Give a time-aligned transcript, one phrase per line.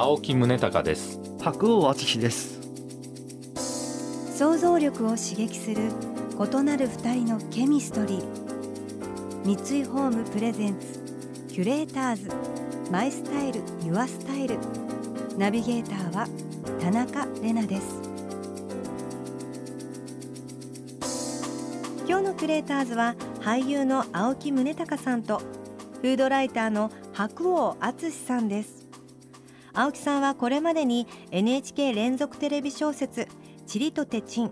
[0.00, 1.18] 青木宗隆です。
[1.40, 2.60] 白尾敦です。
[4.32, 5.90] 想像力を刺激する
[6.38, 9.44] 異なる二人のケミストリー。
[9.44, 11.00] 三井ホームプレゼンツ
[11.52, 12.30] キュレーターズ。
[12.92, 14.58] マイスタイルユアスタイル。
[15.36, 16.28] ナビゲーターは
[16.80, 18.00] 田中れなです。
[22.06, 28.87] 今日のキュレーターズは俳優の青木宗隆さんとフードライターの白尾敦さんです
[29.72, 33.28] 青木さんはこれまでに NHK 連続テレビ小説
[33.66, 34.50] 「チリとてちん」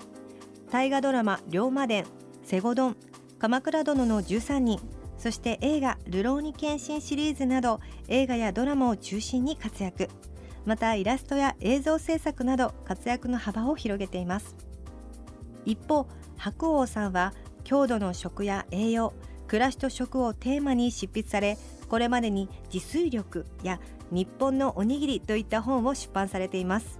[0.71, 2.05] 大河ドラマ「龍馬伝」
[2.45, 2.97] 「セゴドン」
[3.39, 4.81] 「鎌倉殿の13人」
[5.19, 10.09] そして映画「流浪に献身」シリーズなど映画やドラマを中心に活躍。
[10.67, 14.57] またイラストや映像制作など活躍の幅を広げています。
[15.65, 17.33] 一方白鸚さんは
[17.65, 19.13] 郷土の食や栄養
[19.47, 21.57] 暮らしと食をテーマに執筆され
[21.89, 26.99] これまでに自炊力や日本のおにぎりといった本を出版されています。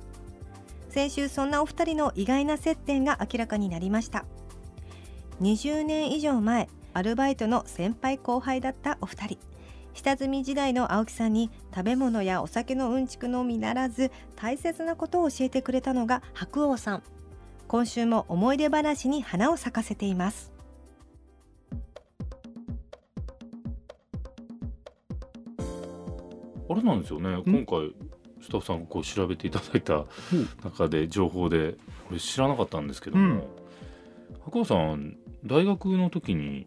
[0.89, 4.25] 先週そんなお二人の意外な接点が明らかになりました。
[5.43, 9.39] 20年以上前アルバイトの先輩後輩だったお二人。
[9.93, 17.03] 下積み時代の青木さんに食べ物やお酒のうんちくのみならず大切なことを教えてくれたのが白鸚さん。
[17.69, 20.56] 今週も思い出話に花を咲かせています。
[26.77, 27.43] れなんですよね。
[27.47, 27.93] 今回
[28.43, 30.05] スタッフさんこう調べていただいた
[30.63, 31.73] 中で情報で
[32.09, 33.43] これ知らなかったんですけども、うん、
[34.45, 36.67] 白鸚さん大学の時に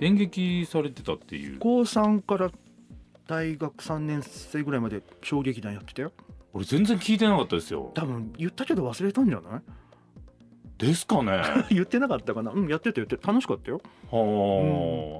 [0.00, 2.50] 演劇されてたっていう、はい、高3から
[3.26, 6.12] 大学3年生ぐらいまで小劇団やってたよ。
[6.52, 7.90] 俺全然聞いてなかったですよ。
[7.94, 9.62] 多分言ったけど忘れたんじゃない？
[10.78, 11.42] ですかね。
[11.70, 12.52] 言ってなかったかな？
[12.52, 13.80] うんやってたやって楽しかったよ。
[14.10, 14.18] は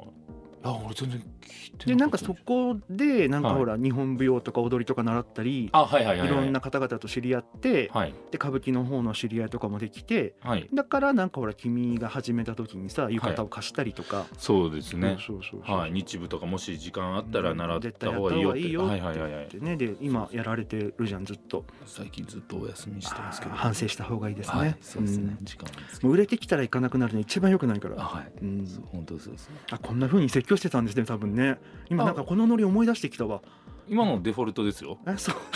[0.05, 0.16] あ、うん
[0.62, 6.31] あ俺全然聞いてでなんかそこでなんかほら、日本舞踊とか踊りとか習ったりあ、はいはいはい、い。
[6.31, 15.16] ろんな方々と知り合って、はい、で歌舞伎の方の知り合いとかもできて、はい、だからなんかほら君が始めた時にさ浴衣を貸したりとか、はい、そうですね。
[15.21, 18.59] そうそうそうはい、日舞とかもし時間あったら習った方がいいよって。
[18.61, 19.77] いいよって言ってね。
[19.77, 21.65] で今やられてるじゃんずっと。
[21.87, 25.69] 最近ずっとお休みしてますけど反省した方がいいですね、はい、そうですね、うん、時間
[26.03, 27.97] もう売れてきたら行かなくなるの一番よくないから。
[27.97, 31.59] はい、うん、本当そうですねあこんなふうに説教してたんですね多分ね。
[31.91, 33.43] 今なんかこのノリ思い出してきたわ。
[33.89, 34.99] 今のデフォルトですよ。
[35.07, 35.34] えそう。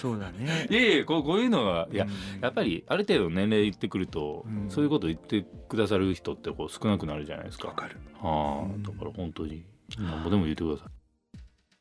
[0.00, 0.66] そうだね。
[0.70, 2.06] いやいやこうこういうのは、いや、
[2.40, 7.68] やっぱりある程度年齢いってくると、うん、そういうこと言ってくださる人ってこう少なくなるじゃないですか。
[7.68, 7.96] わかる。
[8.20, 9.64] はあ、だから本当に
[9.98, 10.88] 何もでも言ってください。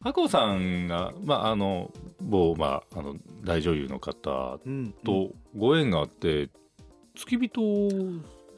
[0.01, 1.91] 白鸚さんが、まあ、あの
[2.21, 4.59] 某、まあ、あの大女優の方
[5.03, 6.49] とご縁があって、
[7.15, 7.61] 付き人、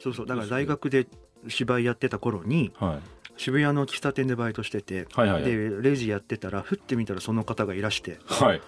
[0.00, 1.06] そうそうだから大学で
[1.46, 3.00] 芝居やってた頃に、は
[3.36, 8.60] い、渋谷の喫茶店でバイトしてて、はいはいはい、でレジやってたらふって見たらその方がいらして、はい、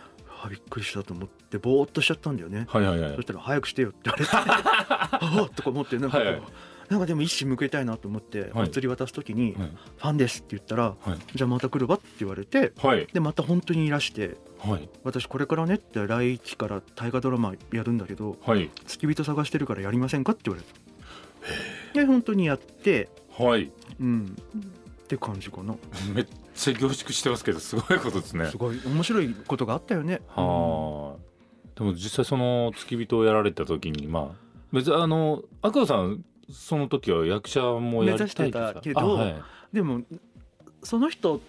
[0.42, 6.42] あびっくりしたと思ってぼーっとしちゃったんだよね、はいはいはい、そしたら「早くしてよ」って言われて「あっ」とか思ってなんか、はいはい、
[6.88, 9.54] なんかでも一矢報いたいなと思ってお釣り渡す時に
[9.98, 10.94] 「ファンです」って言ったら
[11.34, 12.72] 「じゃあまた来るわ」って言われて、
[13.12, 14.36] でまた本当にいらして。
[14.60, 20.89] はい、私これからねって来期から大河ドラマやるんだけど、はい、付き人探してるからやりませんかって言われた
[21.94, 23.70] で本当にやってはい。
[24.00, 24.36] うん。
[25.04, 25.74] って感じかな。
[26.14, 28.46] めっちゃ凝縮してますけどすごいことですね。
[28.46, 30.20] すごい面白いことがあったよね。
[30.28, 39.42] はあ、でも実際その付き人をやられた時にまあ別にあの赤さんその時は役者もやりたいたけど、はい、
[39.72, 40.02] でも
[40.82, 41.40] その人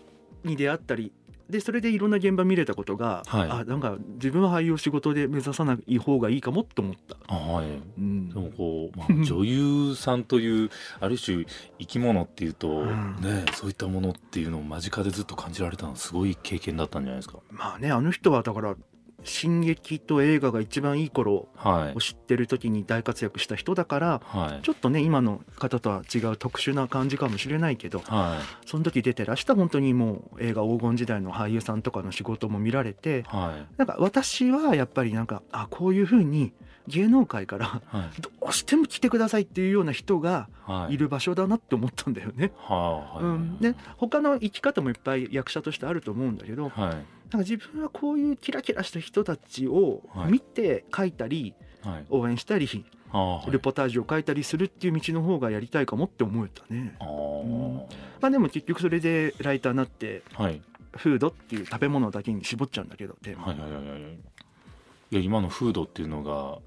[0.43, 1.11] に出会ったり
[1.51, 7.33] でそれでいろんな現場見れたことが、はい、あなんか自分は俳優仕事で目指さない方がいいかもと思った。
[7.33, 7.65] はい
[7.97, 10.69] うん、でもこう、 まあ、女優さんという
[10.99, 11.45] ある種
[11.79, 17.39] 生き物っていうと、うん、ねそういったものっていうのを間近でずっと感じられたのはすごい経験だったんじゃないですか。
[17.51, 18.75] まあねあの人はだから
[19.23, 36.53] 進撃と映画が一番いい頃を知ってる時に大活躍した人だから、はい、ちょっとね今の方とは違う特殊な感じかもしれないけど、はい、その時出てらした本当にもう映画黄金時代の俳優さんとかの仕事も見られて、はい、なんか私はやっぱりなんかあこういうふうに
[36.87, 37.81] 芸能界から
[38.19, 40.47] どうしても来てくださいっていうような人が
[40.89, 41.01] い。
[41.01, 42.51] る場所だなって思ったんだよね。
[42.55, 43.23] はい。
[43.23, 52.67] うん、で他の生き方もいっぱい役者としてあると思うんだけど、はい、なんか自分はこういうキラキラした人たちを見て書いたり、はい、応援したり、
[53.11, 56.95] はい、レポタージュを書いたりするっていう道の方がやりたいかもって思えたね。
[57.01, 57.75] うん、
[58.21, 60.61] まあ、でも結局それでライターになって、はい、
[60.95, 66.59] フードっていう食べ物だけに絞っちゃうんだけどテーマ、はいはいはいはい、いや今のフードっていうのが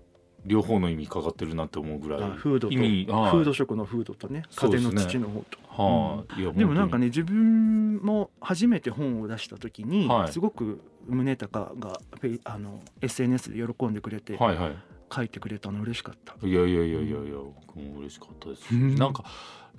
[0.46, 12.00] 両方の意味かかってるなって思うぐらいフードとフード食のフードとね風の土の方と、はあ、うん、でもなんかね自分も初めて本を出した時に、はい、すごく宗隆が
[12.44, 14.76] あの SNS で喜んでくれて、はいはい、
[15.14, 16.35] 書いてくれたの嬉しかった。
[16.47, 17.20] いやいやいやいやいや
[17.67, 19.25] 僕も嬉しかったです、うん、なんか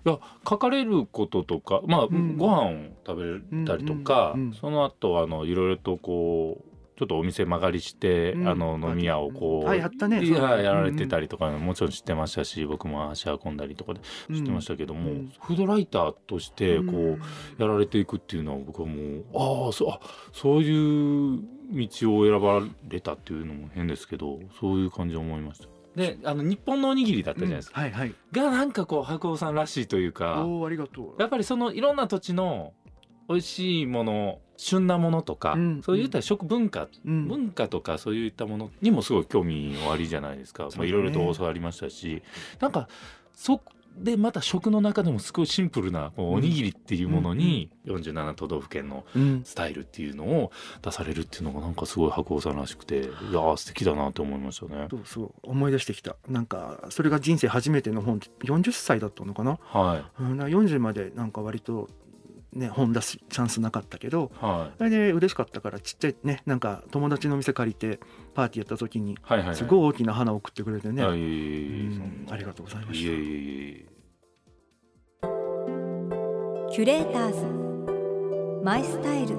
[0.06, 2.74] いや書かれることとかまあ、うん、ご飯を
[3.06, 14.00] 食べたりとか、うんうんうん、その後あのいろいろとこうちょっとお店間借りして、うん、あの飲み屋をこう、やったねややられてたりとか、もちろん知ってましたし僕も足運んだりとかで
[14.34, 17.18] 知ってましたけども、うん、フードライターとしてこ
[17.58, 19.26] うやられていくっていうのは僕はもう
[19.66, 20.00] ああそ
[20.32, 21.42] そういう
[21.74, 25.68] 道を選ばれたっていうのも変ですけどそういう感じを思いました。
[25.96, 27.88] であの日本のおにぎりだったじゃないですか、うん。
[27.88, 31.22] はいはい、がなんかこう白鸚さんらしいというかおありがとう。
[31.22, 32.74] やっぱりそのいろんな土地の
[33.30, 42.24] 美味しいもの旬なものとか、うん、そういった食文化、うん、文化とかそういったものにもすごい興味おありじゃないですか、まあ、いろいろと教わりましたし
[42.60, 42.88] なんか
[43.34, 43.62] そ
[43.98, 49.06] でまた食の中でもすごいシンプルなおにぎりっていうものに47都道府県の
[49.44, 50.52] スタイルっていうのを
[50.82, 54.88] 出されるっていうのがなんかすごい白鸚さんらしくていや素敵だなと思いましたね。
[54.90, 56.18] そうそう思い出してきた。
[56.28, 61.90] なんかそれが人生初めての本40歳だったのかな、はい、40までなんか割と
[62.56, 68.00] ね、本出すチャンスなかったけど、はい、それで嬉しかったからちっちゃいねなんか友達の店借りて
[68.34, 69.18] パーティーやった時に
[69.54, 71.32] すごい大きな花を送ってくれてね、はいはいはい、
[72.32, 73.96] ありがとうございました。
[76.72, 77.46] キュレーターズ。
[78.64, 79.36] マイスタイル。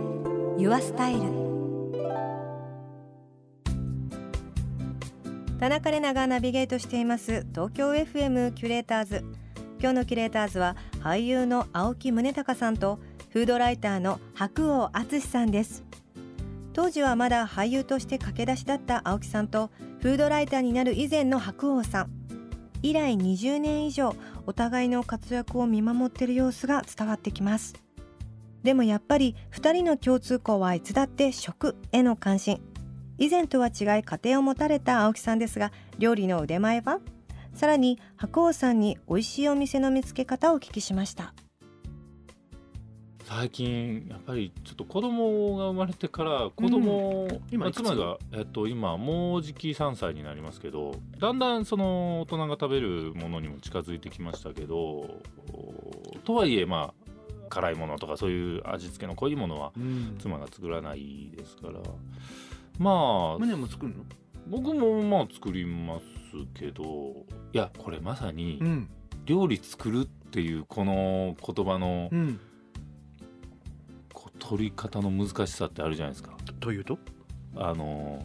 [0.59, 1.21] ユアスタイル。
[5.59, 7.47] 田中れながナビゲートしています。
[7.51, 9.25] 東京 FM キュレーターズ
[9.87, 12.99] 今日のキュレーターズは俳優の青木宗隆さんと
[13.31, 15.85] フードライターの白鸚敦さんです。
[16.73, 22.11] 当時はまだ俳優として駆け出しだった青木さんとフードライターになる以前の白鸚さん。
[22.83, 27.75] 以来20年以上お互いの活躍を見守っている様子が伝わってきます。
[28.65, 32.61] でもやっぱり2人の共通項はいつだって食への関心。
[33.19, 36.99] 以前とは違い家庭を持たれた青木さんですが料理の腕前は？
[37.57, 41.33] さらに白鸚さんに美味しいお店の見つけ方をお聞きしました。
[43.25, 55.23] 最近やっぱりちょっと子供が生まれてから子供、うん、今妻が、えっと、今もうじき3歳になりますけどだんだんその大人が食べるものにも近づいてきましたけど
[56.25, 57.09] とはいえまあ
[57.49, 59.73] 辛いものとかそういう味付けの濃いものは
[60.21, 61.85] 妻が作らないですから、うん、
[62.79, 64.05] まあ胸も作るの？
[64.47, 66.16] 僕もまあ作ります
[66.55, 68.61] けどいやこれまさに
[69.25, 72.41] 料理作るっていうこの言葉の、うん、
[74.39, 76.37] 取り方の難しさってあるじゃないですか。
[76.61, 76.99] というと？
[77.57, 78.25] あの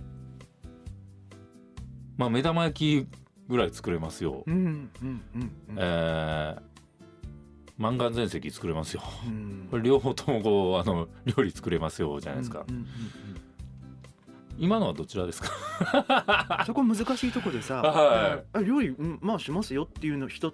[2.17, 3.07] まあ目玉焼き
[3.47, 4.43] ぐらい作れますよ。
[7.77, 12.87] 満願全席作れますよ、うん、これ両方ともこうあの料理作れますよじゃないですか、うんうんうん
[14.61, 15.49] 今のはどちらですか？
[16.67, 20.53] そこ難しいとこでさ、はい、料理、うん、まあしますよっていうの人っ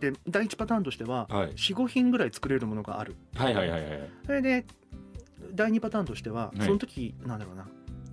[0.00, 3.16] て第一パターンとしては、はい、45品ぐらい作れるものがある。
[3.36, 4.64] はいはいはいはい、それで
[5.52, 7.66] 第二パターンとしては、その時なんだろうな。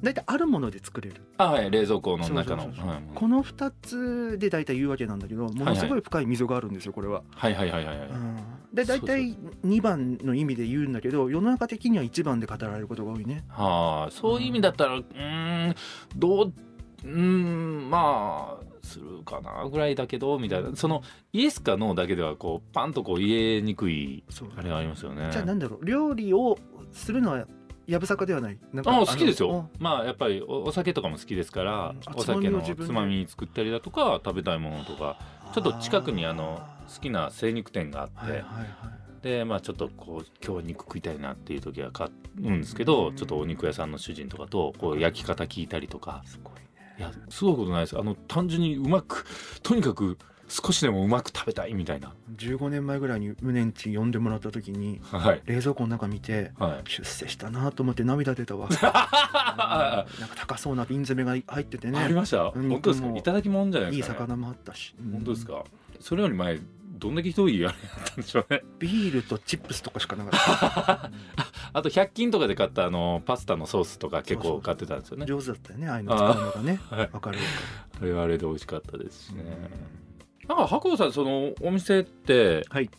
[0.04, 1.22] 大体あるもので作れる。
[1.38, 2.74] あ、はい、冷蔵庫の中の。
[3.16, 7.24] この2つで大体言うわけなんだけどものすごい深い溝があるんですよこれは。
[7.36, 8.10] はいはいはいはい、はい、
[8.74, 9.36] で大体
[9.66, 13.44] 2番の意味で言うんだけど世の中的には1番で語られることが多いね。
[13.50, 15.76] はあそういう意味だったらうん。
[16.16, 16.54] どう
[17.04, 20.76] うんまあするかなぐらいだけどみたいな。
[20.76, 24.24] そのイエスかノーだけではこうパンとこう言えにくい
[24.58, 25.30] あれがありますよね。
[25.32, 26.58] じゃあなんだろう料理を
[26.94, 27.48] するのは
[27.88, 28.58] やぶさかではない。
[28.72, 29.70] なんかあ好きですよ。
[29.80, 35.18] まあやっぱりお酒とかも好きですから、お酒のつまみ作ったりだとか食べたいものとか
[35.54, 36.62] ちょっと近くにあの
[36.94, 38.46] 好きな精肉店があって、はいはいは
[39.22, 42.10] い、でまあちょっとこう今日は肉食いたいなっていう時は買
[42.42, 46.22] うんですけど、ちょっとお肉屋さんの主人とかとこう焼き方聞いたりとか。
[46.26, 46.62] すごい,、ね、
[47.00, 47.98] いやすごいことないです。
[47.98, 49.26] あの単純にうまく
[49.64, 52.14] とにかく好少しでもうまく食べたいみたいな。
[52.36, 58.68] 15年前ぐらいに無念地呼んでもらった時に、はい、冷蔵庫の中見て、はい、出世したなと思って涙出たわ。
[58.76, 62.00] なんか高そうな瓶詰めが入っててね。
[62.00, 63.18] ありました、本当ですか？
[63.18, 65.64] いただきもんじゃないですか、ね、いい魚もあったし、本当ですか
[66.02, 66.60] それより前
[67.02, 68.62] どんだけひどいあれだったんでしょうね。
[68.78, 71.12] ビールとチップスとかしかなかった。
[71.74, 75.26] あと100均とかで買ったあのパスタのソースとか結構買ってたんですよね。
[75.26, 76.80] 上手だったよねああいうの使うのがね。
[76.92, 77.40] わ、はい、かる
[78.02, 79.44] あれはあれで美味しかったですしね、
[80.52, 82.90] なんか白鵬さんそのお店って、はい、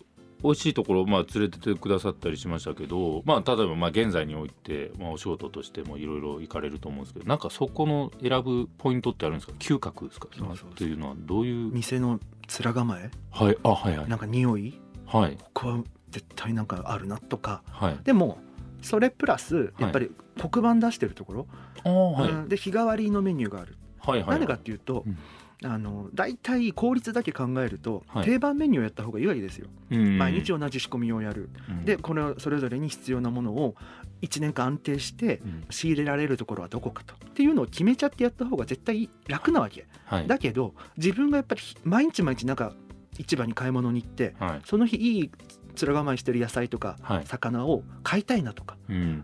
[0.42, 9.52] 美味しいところ、まあ、連れててくださったりしましたけど、まあ、例えばまあ現在において、まあ、お仕事としてもいろいろ行かれると思うんですけどなんかそこの選ぶポイントってあるんですか？
[9.58, 10.28] 嗅覚ですか？
[10.74, 11.70] というのはどういう？
[11.72, 12.18] 店の
[12.48, 13.10] 面構え？
[13.30, 13.58] はい。
[13.62, 14.08] あはいはい。
[14.08, 14.80] なんか匂い？
[15.06, 15.36] はい。
[15.52, 15.78] ここは
[16.10, 18.38] 絶対なんかあるなとか、はい、でも
[18.80, 20.10] それプラスやっぱり
[20.50, 21.46] 黒板出してるところ、
[21.84, 24.28] はい、で日替わりのメニューがある、はいはい。
[24.30, 25.18] はい、何かっていうと、うん
[25.64, 29.68] あの大体効率だけ考えると、はい、定番メニューをやった方がいいわけですよ。
[29.90, 33.74] 毎日同じ仕込みをやる、うん、でこれそれぞれに必要なものを
[34.22, 35.40] 1年間安定して
[35.70, 42.72] 仕入れられるところはどこかと、っていうのを決めちゃってやった方が絶対楽なわけ、はい、だけど自分がやっぱり毎日毎日なんか
[43.18, 45.30] 市場に買い物に行って、はい、その日いい
[45.74, 48.76] 面構えしてる野菜とか魚を買いたいなとか、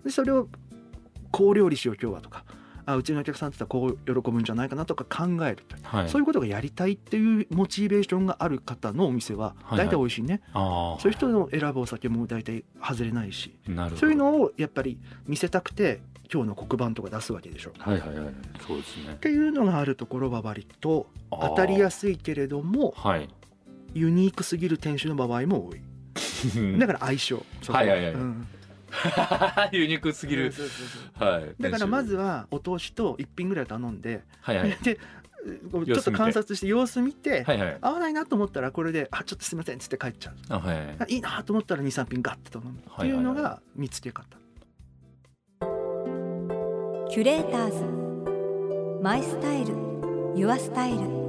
[0.04, 0.48] でそれを
[1.30, 2.44] こう料理しよう今日はとか
[2.88, 13.54] あうちのお客さんってこう喜ぶんじゃないかなとか考えると、はい、そういうことがやりたいっていうモチベーションがある方のお店は大体美味しいね、はいはい、そういう人の選ぶお酒も大体外れないし。
[13.96, 16.00] そういうのをやっぱり見せたくて
[16.32, 17.72] 今日の黒板とか出すわけでしょ。
[17.78, 18.34] はいはいはい、
[18.66, 19.12] そうですね。
[19.12, 23.28] っていうのがあるところは割と当たりやすいけれども、はい、
[23.92, 25.80] ユニークすぎる店主の場合も多い。
[26.78, 27.42] だから相性。
[27.68, 28.14] はいはいはい。
[28.14, 28.46] うん
[29.72, 30.52] ユニークすぎる。
[31.18, 31.62] はい。
[31.62, 40.34] だからまずはお通しと一品ぐらい頼んで、はいはい、でちょっと観察して様子見て、はいはい、合わないなと思ったらこれで「あちょっとすみません」っつって帰っちゃう。
[40.48, 42.78] あ、はいはい、いいなと思ったら23品ガッて頼む。
[42.78, 44.24] っていうのが見つけ方、
[45.60, 47.84] キュレーターズ。
[49.02, 49.88] My Style。Your
[50.34, 51.27] Style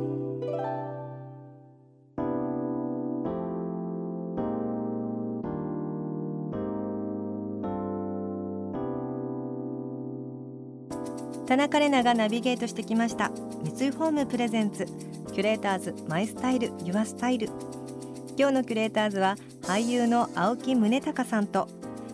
[11.50, 13.32] 田中麗奈がナビゲートしてきました。
[13.63, 14.86] 三井ホーム presents
[15.34, 17.50] キュレーターズ My Style Your Style。
[18.38, 21.68] 今日のキュレーターズは俳優の青木宗隆さんと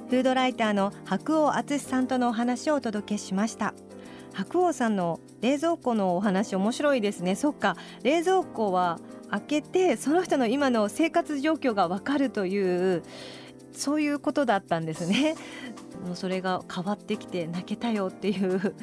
[0.09, 3.73] フードライターの白鸚敦さんとのお話をお届けしました。
[4.31, 7.35] 白鸚さんの冷蔵庫のお話面白いですね。
[7.35, 7.75] そっか。
[8.03, 9.01] 冷蔵庫は
[9.31, 13.03] 開けてその人の今の生活状況がわかるという
[13.75, 15.35] そういうことだったんですね。
[16.05, 18.75] もうそれが変わってきて泣けたよっていう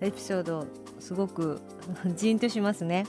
[0.00, 0.66] エピソード
[1.00, 1.60] すごく
[2.14, 3.06] じんとしますね。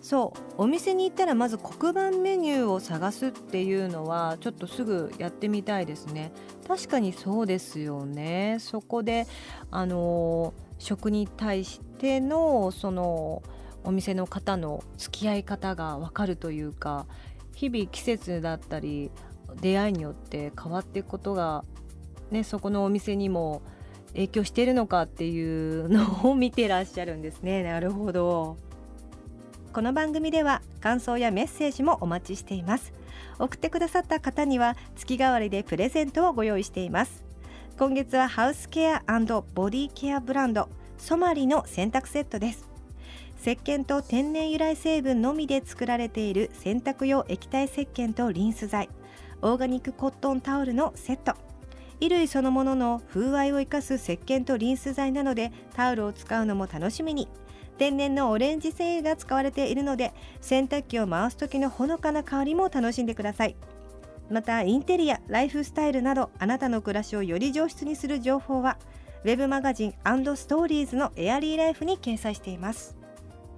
[0.00, 6.32] そうお店に行ったらまず黒板メニューを探すっていうのはちょっとすぐやってみたいですね。
[6.66, 8.56] 確かにそうですよね。
[8.58, 9.26] そこで
[9.70, 13.42] あの食に対してのその
[13.84, 17.06] お店の方の付き合い方がわかるというか
[17.54, 19.10] 日々季節だったり
[19.60, 21.64] 出会いによって変わっていくことが
[22.30, 23.62] ね、そこのお店にも
[24.14, 27.62] 影響しているのかっていうのを見てらっしゃるんですね。
[27.62, 28.56] なるほど。
[29.72, 32.92] この番組では感想やメッセージもお待ちしています。
[33.38, 37.24] 送ってくださった方には月替わりでプレゼントをご用意しています。
[37.78, 39.02] 今月はハウスケア
[39.54, 40.68] ボディケアブランド
[40.98, 42.68] ソマリの洗濯セットです。
[43.40, 48.88] 石鹸と天然由来成分のみで作られている洗濯用液体石鹸とリンス剤。
[49.44, 51.34] オーガニックコットンタオルのセット。
[51.98, 57.28] 衣類そのものの風合いを生かす石鹸とリンス剤なのでタオルを使うのも楽しみに。
[57.76, 63.56] 天然のオレンジ繊維が使われているので洗濯機を回す時のほのかな香りも楽しんでください。
[64.30, 68.78] またインテリアライフスタイルなどあなたの暮らしをより上質にする情報は
[69.24, 72.96] web マガジンストーリーズのエアリーライフに掲載しています。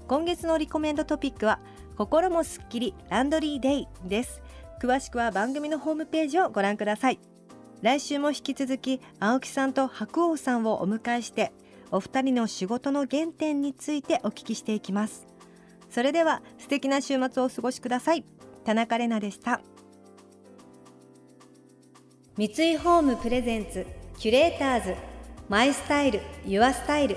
[0.09, 1.61] 今月のリコメンドトピックは
[1.97, 4.41] 心もすっきりランドリーデイです。
[4.85, 7.19] 詳しくは番組のホームページをご覧ください。
[7.81, 11.53] 来週も引き続き青木さんと白鸚さんをお迎えして
[11.91, 15.27] お二人の仕事の原点についてお聞きしていきます。
[15.89, 18.27] それでは素敵な週末をお過ごしください。
[18.67, 19.63] 田中れなでした。
[22.37, 23.87] 三井ホームプレゼンツ
[24.19, 24.95] キュレーターズ
[25.49, 27.17] マイスタイルユアスタイル。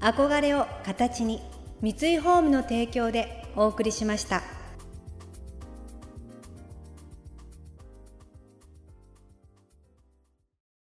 [0.00, 1.40] 憧れを形に
[1.80, 4.55] 三井ホームの提供でお送りしました。